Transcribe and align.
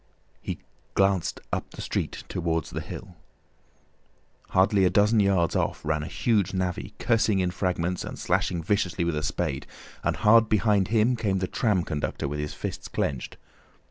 He 0.41 0.57
glanced 0.95 1.41
up 1.53 1.69
the 1.69 1.81
street 1.83 2.23
towards 2.27 2.71
the 2.71 2.81
hill. 2.81 3.15
Hardly 4.49 4.83
a 4.83 4.89
dozen 4.89 5.19
yards 5.19 5.55
off 5.55 5.85
ran 5.85 6.01
a 6.01 6.07
huge 6.07 6.55
navvy, 6.55 6.95
cursing 6.97 7.37
in 7.37 7.51
fragments 7.51 8.03
and 8.03 8.17
slashing 8.17 8.63
viciously 8.63 9.03
with 9.05 9.15
a 9.15 9.21
spade, 9.21 9.67
and 10.03 10.15
hard 10.15 10.49
behind 10.49 10.87
him 10.87 11.15
came 11.15 11.37
the 11.37 11.45
tram 11.45 11.83
conductor 11.83 12.27
with 12.27 12.39
his 12.39 12.55
fists 12.55 12.87
clenched. 12.87 13.37